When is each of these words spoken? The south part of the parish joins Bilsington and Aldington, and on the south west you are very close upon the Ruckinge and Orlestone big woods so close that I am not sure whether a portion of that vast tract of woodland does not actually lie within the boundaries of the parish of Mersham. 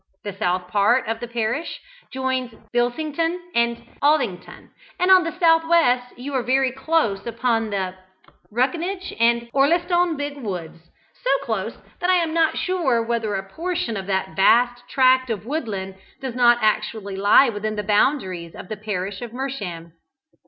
The 0.23 0.33
south 0.33 0.67
part 0.67 1.07
of 1.07 1.19
the 1.19 1.27
parish 1.27 1.79
joins 2.11 2.55
Bilsington 2.73 3.39
and 3.53 3.83
Aldington, 4.01 4.71
and 4.99 5.11
on 5.11 5.23
the 5.23 5.39
south 5.39 5.63
west 5.63 6.17
you 6.17 6.33
are 6.33 6.41
very 6.41 6.71
close 6.71 7.27
upon 7.27 7.69
the 7.69 7.93
Ruckinge 8.51 9.13
and 9.19 9.47
Orlestone 9.53 10.17
big 10.17 10.37
woods 10.39 10.89
so 11.23 11.45
close 11.45 11.77
that 11.99 12.09
I 12.09 12.15
am 12.15 12.33
not 12.33 12.57
sure 12.57 13.03
whether 13.03 13.35
a 13.35 13.47
portion 13.47 13.95
of 13.95 14.07
that 14.07 14.35
vast 14.35 14.89
tract 14.89 15.29
of 15.29 15.45
woodland 15.45 15.97
does 16.19 16.33
not 16.33 16.57
actually 16.63 17.15
lie 17.15 17.49
within 17.49 17.75
the 17.75 17.83
boundaries 17.83 18.55
of 18.55 18.69
the 18.69 18.77
parish 18.77 19.21
of 19.21 19.33
Mersham. 19.33 19.91